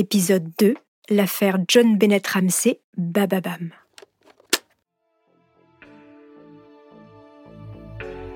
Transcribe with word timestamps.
Épisode 0.00 0.48
2 0.60 0.74
L'affaire 1.10 1.58
John 1.66 1.98
Bennett 1.98 2.24
Ramsey, 2.24 2.78
Bababam. 2.96 3.70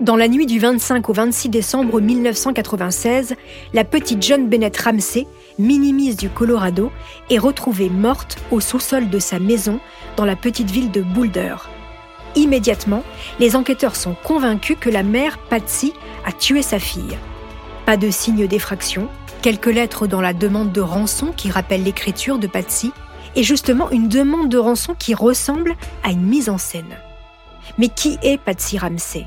Dans 0.01 0.17
la 0.17 0.27
nuit 0.27 0.47
du 0.47 0.59
25 0.59 1.09
au 1.09 1.13
26 1.13 1.51
décembre 1.51 2.01
1996, 2.01 3.37
la 3.75 3.85
petite 3.85 4.21
John 4.21 4.49
Bennett 4.49 4.77
Ramsey, 4.77 5.29
minimise 5.61 6.17
du 6.17 6.31
Colorado, 6.31 6.91
est 7.31 7.39
retrouvée 7.39 7.91
morte 7.91 8.39
au 8.51 8.59
sous-sol 8.59 9.09
de 9.09 9.21
sa 9.21 9.39
maison 9.39 9.79
dans 10.17 10.25
la 10.25 10.35
petite 10.35 10.69
ville 10.69 10.91
de 10.91 11.03
Boulder. 11.03 11.55
Immédiatement, 12.35 13.05
les 13.39 13.55
enquêteurs 13.55 13.95
sont 13.95 14.17
convaincus 14.25 14.79
que 14.81 14.91
la 14.91 15.05
mère, 15.05 15.39
Patsy, 15.39 15.93
a 16.25 16.33
tué 16.33 16.61
sa 16.61 16.81
fille. 16.81 17.17
Pas 17.87 17.97
de 17.97 18.11
signe 18.11 18.49
d'effraction, 18.49 19.09
quelques 19.43 19.67
lettres 19.67 20.07
dans 20.07 20.21
la 20.21 20.33
demande 20.33 20.73
de 20.73 20.81
rançon 20.81 21.33
qui 21.37 21.51
rappellent 21.51 21.83
l'écriture 21.83 22.39
de 22.39 22.47
Patsy, 22.47 22.93
et 23.35 23.43
justement 23.43 23.91
une 23.91 24.09
demande 24.09 24.49
de 24.49 24.59
rançon 24.59 24.95
qui 24.95 25.15
ressemble 25.15 25.75
à 26.03 26.11
une 26.13 26.23
mise 26.23 26.49
en 26.49 26.59
scène. 26.59 26.97
Mais 27.79 27.89
qui 27.89 28.19
est 28.23 28.39
Patsy 28.39 28.79
Ramsey 28.79 29.27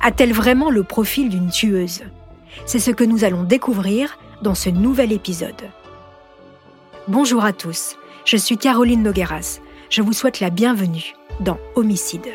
A-t-elle 0.00 0.32
vraiment 0.32 0.70
le 0.70 0.82
profil 0.82 1.28
d'une 1.28 1.50
tueuse? 1.50 2.02
C'est 2.66 2.78
ce 2.80 2.90
que 2.90 3.04
nous 3.04 3.24
allons 3.24 3.44
découvrir 3.44 4.18
dans 4.42 4.54
ce 4.54 4.68
nouvel 4.68 5.12
épisode. 5.12 5.70
Bonjour 7.08 7.44
à 7.44 7.52
tous, 7.52 7.96
je 8.24 8.36
suis 8.36 8.58
Caroline 8.58 9.02
Nogueras. 9.02 9.60
Je 9.90 10.02
vous 10.02 10.12
souhaite 10.12 10.40
la 10.40 10.50
bienvenue 10.50 11.14
dans 11.40 11.58
Homicide. 11.76 12.28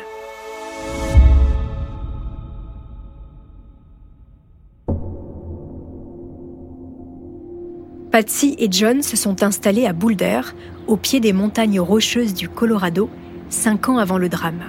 Patsy 8.18 8.56
et 8.58 8.66
John 8.68 9.00
se 9.00 9.16
sont 9.16 9.44
installés 9.44 9.86
à 9.86 9.92
Boulder, 9.92 10.40
au 10.88 10.96
pied 10.96 11.20
des 11.20 11.32
montagnes 11.32 11.78
rocheuses 11.78 12.34
du 12.34 12.48
Colorado, 12.48 13.08
cinq 13.48 13.88
ans 13.88 13.98
avant 13.98 14.18
le 14.18 14.28
drame. 14.28 14.64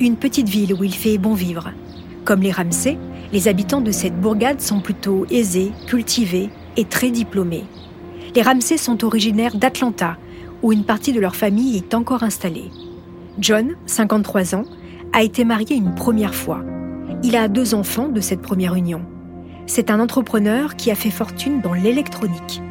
Une 0.00 0.16
petite 0.16 0.48
ville 0.48 0.72
où 0.72 0.82
il 0.82 0.94
fait 0.94 1.18
bon 1.18 1.34
vivre. 1.34 1.72
Comme 2.24 2.40
les 2.40 2.52
Ramsey, 2.52 2.96
les 3.34 3.48
habitants 3.48 3.82
de 3.82 3.90
cette 3.90 4.18
bourgade 4.18 4.62
sont 4.62 4.80
plutôt 4.80 5.26
aisés, 5.30 5.72
cultivés 5.88 6.48
et 6.78 6.86
très 6.86 7.10
diplômés. 7.10 7.66
Les 8.34 8.40
Ramsey 8.40 8.78
sont 8.78 9.04
originaires 9.04 9.56
d'Atlanta, 9.56 10.16
où 10.62 10.72
une 10.72 10.84
partie 10.84 11.12
de 11.12 11.20
leur 11.20 11.36
famille 11.36 11.76
est 11.76 11.92
encore 11.92 12.22
installée. 12.22 12.70
John, 13.38 13.76
53 13.84 14.54
ans, 14.54 14.64
a 15.12 15.22
été 15.22 15.44
marié 15.44 15.76
une 15.76 15.94
première 15.94 16.34
fois. 16.34 16.64
Il 17.22 17.36
a 17.36 17.48
deux 17.48 17.74
enfants 17.74 18.08
de 18.08 18.22
cette 18.22 18.40
première 18.40 18.74
union. 18.74 19.02
C'est 19.66 19.90
un 19.90 20.00
entrepreneur 20.00 20.76
qui 20.76 20.90
a 20.90 20.94
fait 20.94 21.10
fortune 21.10 21.60
dans 21.60 21.74
l'électronique. 21.74 22.62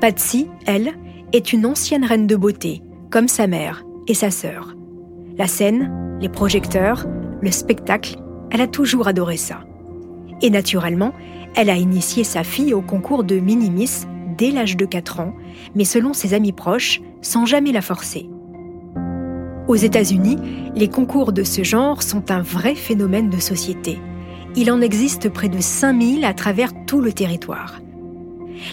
Patsy, 0.00 0.48
elle, 0.64 0.94
est 1.34 1.52
une 1.52 1.66
ancienne 1.66 2.06
reine 2.06 2.26
de 2.26 2.34
beauté, 2.34 2.80
comme 3.10 3.28
sa 3.28 3.46
mère 3.46 3.84
et 4.08 4.14
sa 4.14 4.30
sœur. 4.30 4.74
La 5.36 5.46
scène, 5.46 6.18
les 6.22 6.30
projecteurs, 6.30 7.06
le 7.42 7.50
spectacle, 7.50 8.16
elle 8.50 8.62
a 8.62 8.66
toujours 8.66 9.08
adoré 9.08 9.36
ça. 9.36 9.60
Et 10.40 10.48
naturellement, 10.48 11.12
elle 11.54 11.68
a 11.68 11.76
initié 11.76 12.24
sa 12.24 12.44
fille 12.44 12.72
au 12.72 12.80
concours 12.80 13.24
de 13.24 13.38
Minimis 13.38 14.06
dès 14.38 14.50
l'âge 14.50 14.78
de 14.78 14.86
4 14.86 15.20
ans, 15.20 15.34
mais 15.74 15.84
selon 15.84 16.14
ses 16.14 16.32
amis 16.32 16.52
proches, 16.52 17.02
sans 17.20 17.44
jamais 17.44 17.72
la 17.72 17.82
forcer. 17.82 18.30
Aux 19.68 19.76
États-Unis, 19.76 20.38
les 20.74 20.88
concours 20.88 21.32
de 21.32 21.44
ce 21.44 21.62
genre 21.62 22.02
sont 22.02 22.30
un 22.30 22.40
vrai 22.40 22.74
phénomène 22.74 23.28
de 23.28 23.38
société. 23.38 23.98
Il 24.56 24.72
en 24.72 24.80
existe 24.80 25.28
près 25.28 25.50
de 25.50 25.60
5000 25.60 26.24
à 26.24 26.32
travers 26.32 26.72
tout 26.86 27.02
le 27.02 27.12
territoire. 27.12 27.80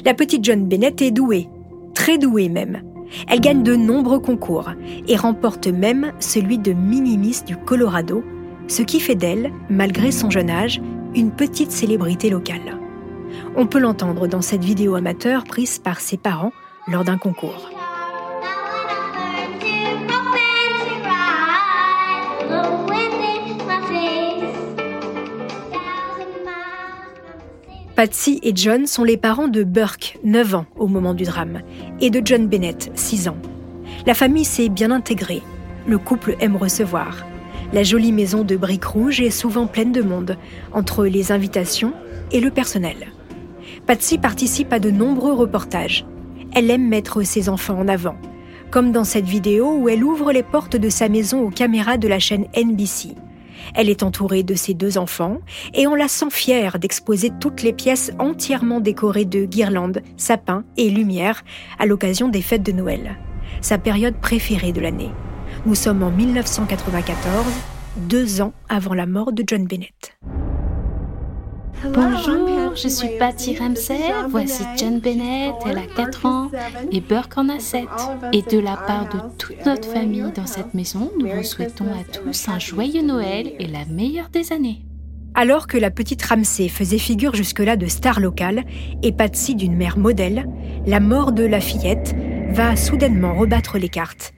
La 0.05 0.13
petite 0.13 0.43
John 0.43 0.65
Bennett 0.67 1.01
est 1.01 1.11
douée, 1.11 1.49
très 1.93 2.17
douée 2.17 2.49
même. 2.49 2.81
Elle 3.27 3.39
gagne 3.39 3.63
de 3.63 3.75
nombreux 3.75 4.19
concours 4.19 4.69
et 5.07 5.15
remporte 5.15 5.67
même 5.67 6.11
celui 6.19 6.57
de 6.57 6.73
Minimis 6.73 7.43
du 7.45 7.55
Colorado, 7.55 8.23
ce 8.67 8.81
qui 8.81 8.99
fait 8.99 9.15
d'elle, 9.15 9.51
malgré 9.69 10.11
son 10.11 10.29
jeune 10.29 10.49
âge, 10.49 10.81
une 11.15 11.31
petite 11.31 11.71
célébrité 11.71 12.29
locale. 12.29 12.77
On 13.55 13.65
peut 13.65 13.79
l'entendre 13.79 14.27
dans 14.27 14.41
cette 14.41 14.63
vidéo 14.63 14.95
amateur 14.95 15.43
prise 15.43 15.79
par 15.79 15.99
ses 15.99 16.17
parents 16.17 16.51
lors 16.87 17.03
d'un 17.03 17.17
concours. 17.17 17.69
Patsy 27.97 28.39
et 28.43 28.51
John 28.55 28.85
sont 28.85 29.03
les 29.03 29.17
parents 29.17 29.47
de 29.47 29.63
Burke, 29.63 30.19
9 30.23 30.53
ans 30.53 30.65
au 30.75 30.85
moment 30.85 31.15
du 31.15 31.23
drame, 31.23 31.61
et 31.99 32.11
de 32.11 32.21
John 32.23 32.45
Bennett, 32.45 32.91
6 32.93 33.27
ans. 33.27 33.37
La 34.05 34.13
famille 34.13 34.45
s'est 34.45 34.69
bien 34.69 34.91
intégrée. 34.91 35.41
Le 35.87 35.97
couple 35.97 36.35
aime 36.39 36.57
recevoir. 36.57 37.25
La 37.73 37.81
jolie 37.81 38.11
maison 38.11 38.43
de 38.43 38.55
briques 38.55 38.85
rouges 38.85 39.19
est 39.19 39.31
souvent 39.31 39.65
pleine 39.65 39.91
de 39.91 40.03
monde, 40.03 40.37
entre 40.73 41.07
les 41.07 41.31
invitations 41.31 41.91
et 42.31 42.39
le 42.39 42.51
personnel. 42.51 42.97
Patsy 43.87 44.19
participe 44.19 44.73
à 44.73 44.77
de 44.77 44.91
nombreux 44.91 45.33
reportages. 45.33 46.05
Elle 46.53 46.69
aime 46.69 46.87
mettre 46.87 47.23
ses 47.23 47.49
enfants 47.49 47.79
en 47.79 47.87
avant, 47.87 48.17
comme 48.69 48.91
dans 48.91 49.05
cette 49.05 49.25
vidéo 49.25 49.75
où 49.75 49.89
elle 49.89 50.03
ouvre 50.03 50.31
les 50.31 50.43
portes 50.43 50.75
de 50.75 50.89
sa 50.89 51.09
maison 51.09 51.41
aux 51.41 51.49
caméras 51.49 51.97
de 51.97 52.07
la 52.07 52.19
chaîne 52.19 52.45
NBC. 52.55 53.15
Elle 53.73 53.89
est 53.89 54.03
entourée 54.03 54.43
de 54.43 54.55
ses 54.55 54.73
deux 54.73 54.97
enfants 54.97 55.39
et 55.73 55.87
on 55.87 55.95
la 55.95 56.07
sent 56.07 56.29
fière 56.29 56.79
d'exposer 56.79 57.31
toutes 57.39 57.63
les 57.63 57.73
pièces 57.73 58.11
entièrement 58.19 58.79
décorées 58.79 59.25
de 59.25 59.45
guirlandes, 59.45 60.01
sapins 60.17 60.63
et 60.77 60.89
lumières 60.89 61.43
à 61.79 61.85
l'occasion 61.85 62.29
des 62.29 62.41
fêtes 62.41 62.63
de 62.63 62.71
Noël, 62.71 63.17
sa 63.61 63.77
période 63.77 64.15
préférée 64.15 64.71
de 64.71 64.81
l'année. 64.81 65.11
Nous 65.65 65.75
sommes 65.75 66.03
en 66.03 66.11
1994, 66.11 67.45
deux 67.97 68.41
ans 68.41 68.53
avant 68.69 68.93
la 68.93 69.05
mort 69.05 69.31
de 69.31 69.43
John 69.45 69.65
Bennett. 69.65 70.17
Bonjour, 71.83 72.75
je 72.75 72.87
suis 72.87 73.09
Patty 73.19 73.55
Ramsey, 73.57 73.99
voici 74.29 74.63
John 74.77 74.99
Bennett, 74.99 75.53
elle 75.65 75.77
a 75.77 75.85
4 75.95 76.25
ans 76.25 76.51
et 76.91 77.01
Burke 77.01 77.37
en 77.37 77.49
a 77.49 77.59
7. 77.59 77.85
Et 78.33 78.41
de 78.41 78.57
la 78.57 78.75
part 78.75 79.07
de 79.09 79.19
toute 79.37 79.63
notre 79.65 79.87
famille 79.87 80.31
dans 80.35 80.47
cette 80.47 80.73
maison, 80.73 81.11
nous 81.19 81.27
vous 81.27 81.43
souhaitons 81.43 81.85
à 81.85 82.03
tous 82.03 82.49
un 82.49 82.57
joyeux 82.57 83.03
Noël 83.03 83.53
et 83.59 83.67
la 83.67 83.85
meilleure 83.85 84.29
des 84.29 84.51
années. 84.51 84.81
Alors 85.35 85.67
que 85.67 85.77
la 85.77 85.91
petite 85.91 86.23
Ramsey 86.23 86.67
faisait 86.67 86.97
figure 86.97 87.35
jusque-là 87.35 87.75
de 87.75 87.85
star 87.85 88.19
locale 88.19 88.63
et 89.03 89.11
Patsy 89.11 89.53
d'une 89.53 89.75
mère 89.75 89.99
modèle, 89.99 90.47
la 90.87 90.99
mort 90.99 91.31
de 91.31 91.43
la 91.43 91.61
fillette 91.61 92.15
va 92.49 92.75
soudainement 92.75 93.35
rebattre 93.35 93.77
les 93.77 93.89
cartes. 93.89 94.33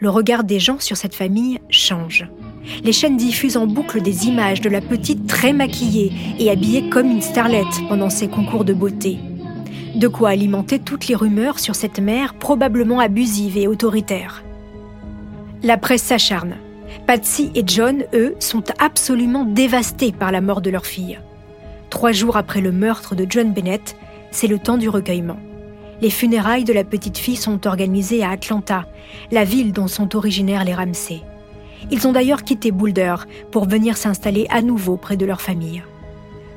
Le 0.00 0.08
regard 0.08 0.44
des 0.44 0.60
gens 0.60 0.78
sur 0.78 0.96
cette 0.96 1.14
famille 1.14 1.60
change 1.68 2.26
les 2.84 2.92
chaînes 2.92 3.16
diffusent 3.16 3.56
en 3.56 3.66
boucle 3.66 4.00
des 4.00 4.26
images 4.26 4.60
de 4.60 4.68
la 4.68 4.80
petite 4.80 5.26
très 5.26 5.52
maquillée 5.52 6.12
et 6.38 6.50
habillée 6.50 6.88
comme 6.88 7.10
une 7.10 7.22
starlette 7.22 7.66
pendant 7.88 8.10
ses 8.10 8.28
concours 8.28 8.64
de 8.64 8.74
beauté. 8.74 9.18
De 9.94 10.08
quoi 10.08 10.30
alimenter 10.30 10.78
toutes 10.78 11.08
les 11.08 11.14
rumeurs 11.14 11.58
sur 11.58 11.74
cette 11.74 12.00
mère 12.00 12.34
probablement 12.34 13.00
abusive 13.00 13.56
et 13.56 13.66
autoritaire. 13.66 14.44
La 15.62 15.78
presse 15.78 16.02
s'acharne. 16.02 16.56
Patsy 17.06 17.50
et 17.54 17.62
John, 17.66 18.04
eux, 18.14 18.34
sont 18.40 18.64
absolument 18.78 19.44
dévastés 19.44 20.12
par 20.12 20.32
la 20.32 20.40
mort 20.40 20.60
de 20.60 20.70
leur 20.70 20.86
fille. 20.86 21.18
Trois 21.90 22.12
jours 22.12 22.36
après 22.36 22.60
le 22.60 22.72
meurtre 22.72 23.14
de 23.14 23.26
John 23.28 23.52
Bennett, 23.52 23.96
c'est 24.30 24.48
le 24.48 24.58
temps 24.58 24.76
du 24.76 24.88
recueillement. 24.88 25.38
Les 26.02 26.10
funérailles 26.10 26.64
de 26.64 26.74
la 26.74 26.84
petite 26.84 27.16
fille 27.16 27.36
sont 27.36 27.66
organisées 27.66 28.22
à 28.22 28.30
Atlanta, 28.30 28.84
la 29.30 29.44
ville 29.44 29.72
dont 29.72 29.88
sont 29.88 30.14
originaires 30.14 30.64
les 30.64 30.74
Ramsey. 30.74 31.22
Ils 31.90 32.06
ont 32.06 32.12
d'ailleurs 32.12 32.42
quitté 32.42 32.70
Boulder 32.70 33.16
pour 33.50 33.68
venir 33.68 33.96
s'installer 33.96 34.46
à 34.50 34.62
nouveau 34.62 34.96
près 34.96 35.16
de 35.16 35.26
leur 35.26 35.40
famille. 35.40 35.82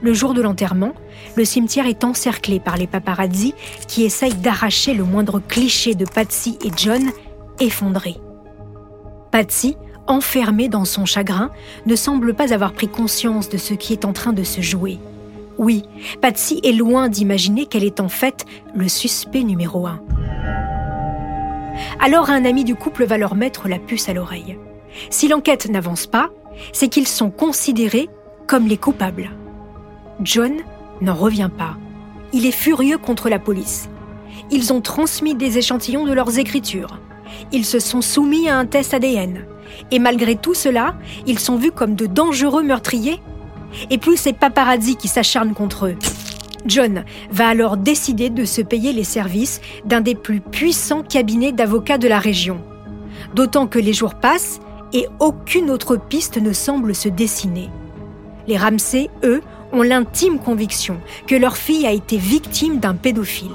Le 0.02 0.14
jour 0.14 0.34
de 0.34 0.42
l'enterrement, 0.42 0.94
le 1.36 1.44
cimetière 1.44 1.86
est 1.86 2.04
encerclé 2.04 2.60
par 2.60 2.78
les 2.78 2.88
paparazzi 2.88 3.54
qui 3.88 4.04
essayent 4.04 4.34
d'arracher 4.34 4.94
le 4.94 5.04
moindre 5.04 5.42
cliché 5.46 5.94
de 5.94 6.06
Patsy 6.06 6.58
et 6.64 6.72
John 6.76 7.12
effondrés. 7.60 8.18
Patsy, 9.32 9.76
enfermée 10.08 10.70
dans 10.70 10.86
son 10.86 11.06
chagrin, 11.06 11.52
ne 11.86 11.96
semble 11.96 12.34
pas 12.34 12.54
avoir 12.54 12.72
pris 12.72 12.88
conscience 12.88 13.50
de 13.50 13.58
ce 13.58 13.74
qui 13.74 13.92
est 13.94 14.06
en 14.06 14.14
train 14.14 14.34
de 14.34 14.44
se 14.44 14.62
jouer. 14.62 15.00
Oui, 15.58 15.84
Patsy 16.22 16.62
est 16.64 16.72
loin 16.72 17.10
d'imaginer 17.10 17.66
qu'elle 17.66 17.84
est 17.84 18.00
en 18.00 18.08
fait 18.08 18.46
le 18.74 18.88
suspect 18.88 19.44
numéro 19.44 19.86
un. 19.86 20.02
Alors 22.00 22.30
un 22.30 22.46
ami 22.46 22.64
du 22.64 22.76
couple 22.76 23.04
va 23.04 23.18
leur 23.18 23.36
mettre 23.36 23.68
la 23.68 23.80
puce 23.80 24.08
à 24.08 24.14
l'oreille. 24.14 24.58
Si 25.10 25.28
l'enquête 25.28 25.70
n'avance 25.70 26.08
pas, 26.08 26.30
c'est 26.74 26.90
qu'ils 26.90 27.08
sont 27.08 27.32
considérés 27.32 28.10
comme 28.48 28.68
les 28.68 28.78
coupables. 28.78 29.32
John 30.22 30.54
n'en 31.02 31.14
revient 31.14 31.50
pas. 31.56 31.78
Il 32.34 32.46
est 32.46 32.52
furieux 32.52 32.98
contre 32.98 33.30
la 33.30 33.40
police. 33.40 33.90
Ils 34.52 34.74
ont 34.74 34.82
transmis 34.82 35.36
des 35.36 35.58
échantillons 35.58 36.06
de 36.06 36.14
leurs 36.14 36.40
écritures. 36.40 37.00
Ils 37.52 37.66
se 37.66 37.80
sont 37.80 38.02
soumis 38.02 38.50
à 38.50 38.58
un 38.58 38.66
test 38.66 38.94
ADN. 38.94 39.46
Et 39.92 40.00
malgré 40.00 40.36
tout 40.36 40.54
cela, 40.54 40.96
ils 41.26 41.40
sont 41.40 41.56
vus 41.56 41.72
comme 41.72 41.96
de 41.96 42.06
dangereux 42.06 42.64
meurtriers. 42.64 43.20
Et 43.90 43.98
plus 43.98 44.18
ces 44.18 44.34
paparazzi 44.34 44.96
qui 44.96 45.08
s'acharnent 45.08 45.54
contre 45.54 45.88
eux. 45.88 45.96
John 46.66 47.06
va 47.32 47.48
alors 47.48 47.78
décider 47.78 48.30
de 48.30 48.46
se 48.46 48.62
payer 48.62 48.94
les 48.94 49.04
services 49.04 49.62
d'un 49.86 50.02
des 50.02 50.16
plus 50.16 50.42
puissants 50.42 51.04
cabinets 51.04 51.52
d'avocats 51.52 51.98
de 51.98 52.08
la 52.08 52.20
région. 52.20 52.60
D'autant 53.34 53.68
que 53.68 53.80
les 53.80 53.94
jours 53.94 54.16
passent 54.16 54.60
et 54.94 55.08
aucune 55.20 55.70
autre 55.70 55.98
piste 55.98 56.38
ne 56.38 56.54
semble 56.54 56.96
se 56.96 57.10
dessiner. 57.10 57.70
Les 58.48 58.58
Ramsey, 58.58 59.10
eux, 59.24 59.42
ont 59.72 59.84
l'intime 59.84 60.40
conviction 60.40 61.00
que 61.28 61.36
leur 61.36 61.58
fille 61.58 61.86
a 61.86 61.92
été 61.92 62.18
victime 62.18 62.80
d'un 62.80 62.96
pédophile. 62.96 63.50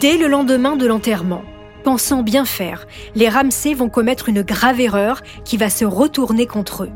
Dès 0.00 0.16
le 0.16 0.28
lendemain 0.28 0.76
de 0.76 0.86
l'enterrement, 0.86 1.42
pensant 1.84 2.22
bien 2.22 2.44
faire, 2.44 2.86
les 3.14 3.28
Ramsey 3.28 3.74
vont 3.74 3.88
commettre 3.88 4.28
une 4.28 4.42
grave 4.42 4.80
erreur 4.80 5.22
qui 5.44 5.56
va 5.56 5.70
se 5.70 5.84
retourner 5.84 6.46
contre 6.46 6.84
eux. 6.84 6.90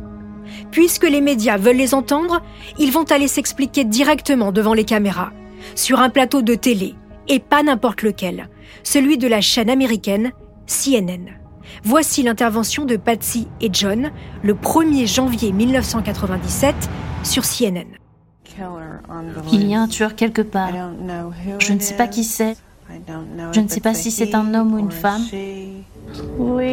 Puisque 0.70 1.09
les 1.09 1.20
médias 1.20 1.56
veulent 1.56 1.77
les 1.77 1.94
entendre, 1.94 2.43
ils 2.79 2.93
vont 2.93 3.05
aller 3.05 3.29
s'expliquer 3.29 3.85
directement 3.85 4.53
devant 4.53 4.75
les 4.75 4.85
caméras, 4.85 5.32
sur 5.75 6.00
un 6.00 6.11
plateau 6.11 6.43
de 6.43 6.55
télé, 6.55 6.94
et 7.29 7.41
pas 7.41 7.62
n'importe 7.62 8.03
lequel, 8.03 8.49
celui 8.82 9.19
de 9.19 9.29
la 9.29 9.41
chaîne 9.41 9.70
américaine 9.70 10.32
CNN. 10.67 11.44
Voici 11.84 12.22
l'intervention 12.22 12.84
de 12.84 12.96
Patsy 12.96 13.49
et 13.61 13.70
John 13.72 14.11
le 14.43 14.55
1er 14.55 15.06
janvier 15.12 15.52
1997 15.52 16.75
sur 17.22 17.44
CNN. 17.44 17.87
Il 19.52 19.66
y 19.66 19.75
a 19.75 19.81
un 19.81 19.88
tueur 19.88 20.14
quelque 20.14 20.43
part. 20.43 20.70
Je 21.58 21.72
ne 21.72 21.81
sais 21.81 21.94
pas 21.94 22.06
qui 22.06 22.25
c'est. 22.25 22.56
Je 23.52 23.61
ne 23.61 23.69
sais 23.69 23.81
pas 23.81 23.94
si 23.94 24.11
c'est 24.11 24.34
un 24.34 24.55
homme 24.55 24.75
ou 24.75 24.78
une 24.78 24.93
femme. 24.93 25.22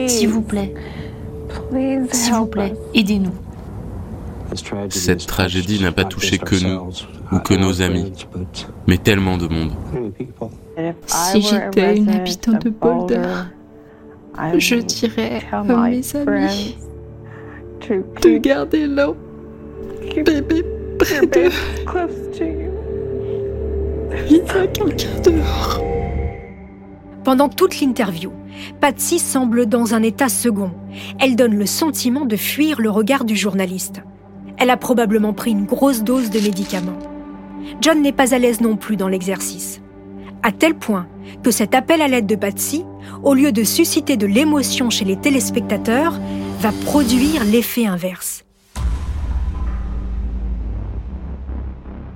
S'il 0.07 0.29
vous 0.29 0.41
plaît, 0.41 0.73
s'il 2.11 2.33
vous 2.33 2.45
plaît, 2.45 2.73
aidez-nous. 2.93 3.33
Cette 4.89 5.25
tragédie 5.25 5.81
n'a 5.81 5.93
pas 5.93 6.03
touché 6.03 6.37
que 6.37 6.55
nous 6.61 6.91
ou 7.31 7.39
que 7.39 7.53
nos 7.53 7.81
amis, 7.81 8.11
mais 8.85 8.97
tellement 8.97 9.37
de 9.37 9.47
monde. 9.47 9.71
Si 11.05 11.41
j'étais 11.41 11.95
une 11.97 12.09
habitante 12.09 12.65
de 12.65 12.69
Boulder, 12.69 13.45
je 14.57 14.75
dirais 14.75 15.41
à 15.51 15.63
mes 15.63 16.15
amis 16.15 16.77
de 18.21 18.37
garder 18.37 18.87
l'eau 18.87 19.15
bébé 20.15 20.63
près 20.99 21.25
de 21.25 21.49
Il 24.29 24.37
y 24.37 24.41
a 24.41 24.67
quelqu'un 24.67 25.21
dehors. 25.23 25.81
Pendant 27.23 27.49
toute 27.49 27.79
l'interview, 27.79 28.31
Patsy 28.79 29.19
semble 29.19 29.65
dans 29.67 29.93
un 29.93 30.03
état 30.03 30.29
second. 30.29 30.71
Elle 31.19 31.35
donne 31.35 31.55
le 31.55 31.65
sentiment 31.65 32.25
de 32.25 32.35
fuir 32.35 32.81
le 32.81 32.89
regard 32.89 33.25
du 33.25 33.35
journaliste. 33.35 34.01
Elle 34.57 34.69
a 34.69 34.77
probablement 34.77 35.33
pris 35.33 35.51
une 35.51 35.65
grosse 35.65 36.03
dose 36.03 36.29
de 36.29 36.39
médicaments. 36.39 36.99
John 37.79 38.01
n'est 38.01 38.11
pas 38.11 38.33
à 38.33 38.39
l'aise 38.39 38.61
non 38.61 38.75
plus 38.75 38.95
dans 38.95 39.07
l'exercice. 39.07 39.81
À 40.43 40.51
tel 40.51 40.73
point 40.73 41.07
que 41.43 41.51
cet 41.51 41.75
appel 41.75 42.01
à 42.01 42.07
l'aide 42.07 42.25
de 42.25 42.35
Patsy, 42.35 42.83
au 43.21 43.35
lieu 43.35 43.51
de 43.51 43.63
susciter 43.63 44.17
de 44.17 44.25
l'émotion 44.25 44.89
chez 44.89 45.05
les 45.05 45.15
téléspectateurs, 45.15 46.19
va 46.59 46.71
produire 46.85 47.43
l'effet 47.43 47.85
inverse. 47.85 48.43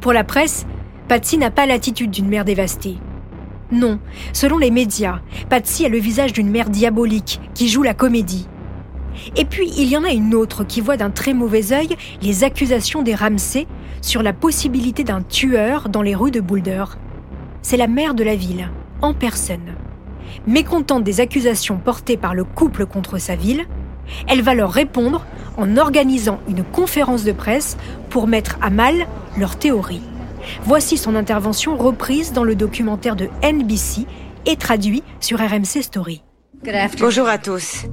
Pour 0.02 0.14
la 0.14 0.24
presse, 0.24 0.66
Patsy 1.08 1.38
n'a 1.38 1.52
pas 1.52 1.68
l'attitude 1.68 2.10
d'une 2.10 2.28
mère 2.28 2.46
dévastée. 2.46 2.98
Non, 3.72 4.00
selon 4.34 4.58
les 4.58 4.72
médias, 4.72 5.20
Patsy 5.50 5.86
a 5.86 5.90
le 5.90 5.98
visage 6.00 6.34
d'une 6.34 6.50
mère 6.50 6.70
diabolique 6.70 7.40
qui 7.54 7.68
joue 7.68 7.84
la 7.84 7.94
comédie. 7.94 8.48
Et 9.36 9.46
puis, 9.46 9.72
il 9.78 9.88
y 9.88 9.98
en 9.98 10.04
a 10.04 10.12
une 10.12 10.34
autre 10.34 10.64
qui 10.64 10.82
voit 10.82 10.98
d'un 10.98 11.10
très 11.10 11.34
mauvais 11.34 11.74
œil 11.74 11.96
les 12.22 12.44
accusations 12.44 13.04
des 13.04 13.16
Ramsey 13.16 13.68
sur 14.02 14.24
la 14.24 14.34
possibilité 14.34 15.04
d'un 15.04 15.22
tueur 15.22 15.90
dans 15.90 16.02
les 16.02 16.16
rues 16.16 16.32
de 16.32 16.42
Boulder. 16.42 16.86
C'est 17.68 17.78
la 17.78 17.88
mère 17.88 18.14
de 18.14 18.24
la 18.24 18.36
ville, 18.36 18.70
en 19.02 19.16
personne. 19.16 19.74
Mécontente 20.46 21.04
des 21.04 21.20
accusations 21.20 21.80
portées 21.80 22.16
par 22.16 22.36
le 22.36 22.44
couple 22.44 22.86
contre 22.86 23.18
sa 23.18 23.36
ville, 23.36 23.66
elle 24.28 24.44
va 24.44 24.54
leur 24.54 24.72
répondre 24.72 25.26
en 25.58 25.76
organisant 25.76 26.40
une 26.48 26.64
conférence 26.64 27.24
de 27.24 27.32
presse 27.32 27.76
pour 28.12 28.28
mettre 28.28 28.60
à 28.62 28.70
mal 28.70 29.08
leur 29.36 29.58
théorie. 29.58 30.04
Voici 30.62 30.96
son 30.96 31.16
intervention 31.16 31.76
reprise 31.76 32.34
dans 32.34 32.44
le 32.44 32.54
documentaire 32.54 33.16
de 33.16 33.30
NBC 33.42 34.06
et 34.46 34.58
traduit 34.58 35.02
sur 35.20 35.40
RMC 35.40 35.82
Story. 35.82 36.22
Bonjour 37.00 37.28
à 37.28 37.40
tous. 37.40 37.86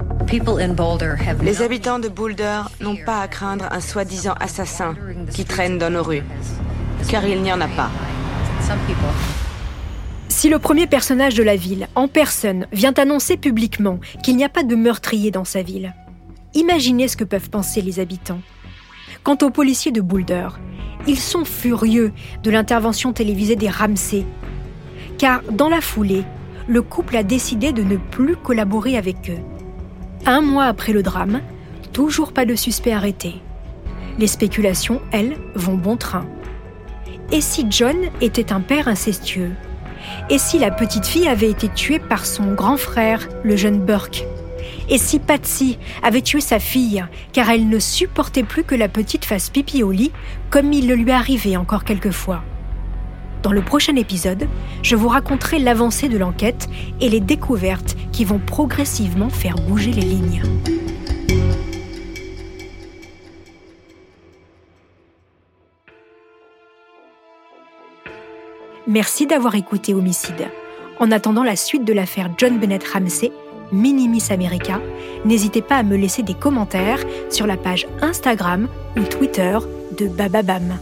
Les 1.40 1.62
habitants 1.62 1.98
de 1.98 2.08
Boulder 2.08 2.60
n'ont 2.82 2.98
pas 3.06 3.22
à 3.22 3.28
craindre 3.28 3.68
un 3.70 3.80
soi-disant 3.80 4.34
assassin 4.38 4.94
qui 5.30 5.46
traîne 5.46 5.78
dans 5.78 5.90
nos 5.90 6.02
rues, 6.02 6.24
car 7.08 7.24
il 7.24 7.40
n'y 7.40 7.54
en 7.54 7.62
a 7.62 7.68
pas. 7.68 7.90
Si 10.42 10.48
le 10.48 10.58
premier 10.58 10.88
personnage 10.88 11.36
de 11.36 11.44
la 11.44 11.54
ville, 11.54 11.86
en 11.94 12.08
personne, 12.08 12.66
vient 12.72 12.94
annoncer 12.94 13.36
publiquement 13.36 14.00
qu'il 14.24 14.36
n'y 14.36 14.42
a 14.42 14.48
pas 14.48 14.64
de 14.64 14.74
meurtrier 14.74 15.30
dans 15.30 15.44
sa 15.44 15.62
ville, 15.62 15.94
imaginez 16.52 17.06
ce 17.06 17.16
que 17.16 17.22
peuvent 17.22 17.48
penser 17.48 17.80
les 17.80 18.00
habitants. 18.00 18.40
Quant 19.22 19.38
aux 19.40 19.50
policiers 19.50 19.92
de 19.92 20.00
Boulder, 20.00 20.48
ils 21.06 21.20
sont 21.20 21.44
furieux 21.44 22.12
de 22.42 22.50
l'intervention 22.50 23.12
télévisée 23.12 23.54
des 23.54 23.68
Ramsey. 23.68 24.26
Car 25.16 25.42
dans 25.44 25.68
la 25.68 25.80
foulée, 25.80 26.24
le 26.66 26.82
couple 26.82 27.18
a 27.18 27.22
décidé 27.22 27.72
de 27.72 27.84
ne 27.84 27.96
plus 27.96 28.34
collaborer 28.34 28.96
avec 28.96 29.30
eux. 29.30 29.38
Un 30.26 30.40
mois 30.40 30.64
après 30.64 30.92
le 30.92 31.04
drame, 31.04 31.40
toujours 31.92 32.32
pas 32.32 32.46
de 32.46 32.56
suspect 32.56 32.90
arrêté. 32.90 33.36
Les 34.18 34.26
spéculations, 34.26 35.02
elles, 35.12 35.36
vont 35.54 35.76
bon 35.76 35.96
train. 35.96 36.26
Et 37.30 37.40
si 37.40 37.64
John 37.70 37.96
était 38.20 38.52
un 38.52 38.60
père 38.60 38.88
incestueux? 38.88 39.52
Et 40.30 40.38
si 40.38 40.58
la 40.58 40.70
petite 40.70 41.06
fille 41.06 41.28
avait 41.28 41.50
été 41.50 41.68
tuée 41.68 41.98
par 41.98 42.26
son 42.26 42.54
grand 42.54 42.76
frère, 42.76 43.28
le 43.42 43.56
jeune 43.56 43.80
Burke? 43.80 44.24
Et 44.88 44.98
si 44.98 45.18
Patsy 45.18 45.78
avait 46.02 46.22
tué 46.22 46.40
sa 46.40 46.58
fille, 46.58 47.04
car 47.32 47.50
elle 47.50 47.68
ne 47.68 47.78
supportait 47.78 48.42
plus 48.42 48.64
que 48.64 48.74
la 48.74 48.88
petite 48.88 49.24
fasse 49.24 49.50
pipi 49.50 49.82
au 49.82 49.90
lit, 49.90 50.12
comme 50.50 50.72
il 50.72 50.88
le 50.88 50.94
lui 50.94 51.12
arrivait 51.12 51.56
encore 51.56 51.84
quelquefois? 51.84 52.42
Dans 53.42 53.52
le 53.52 53.62
prochain 53.62 53.96
épisode, 53.96 54.46
je 54.82 54.94
vous 54.94 55.08
raconterai 55.08 55.58
l'avancée 55.58 56.08
de 56.08 56.18
l'enquête 56.18 56.68
et 57.00 57.08
les 57.08 57.20
découvertes 57.20 57.96
qui 58.12 58.24
vont 58.24 58.38
progressivement 58.38 59.30
faire 59.30 59.56
bouger 59.56 59.90
les 59.90 60.02
lignes. 60.02 60.42
Merci 68.92 69.26
d'avoir 69.26 69.54
écouté 69.54 69.94
Homicide. 69.94 70.50
En 71.00 71.10
attendant 71.12 71.44
la 71.44 71.56
suite 71.56 71.86
de 71.86 71.94
l'affaire 71.94 72.28
John 72.36 72.58
Bennett 72.58 72.86
Ramsey, 72.86 73.32
Minimis 73.72 74.24
America, 74.28 74.82
n'hésitez 75.24 75.62
pas 75.62 75.76
à 75.76 75.82
me 75.82 75.96
laisser 75.96 76.22
des 76.22 76.34
commentaires 76.34 77.02
sur 77.30 77.46
la 77.46 77.56
page 77.56 77.86
Instagram 78.02 78.68
ou 78.98 79.04
Twitter 79.04 79.56
de 79.98 80.08
Bababam. 80.08 80.76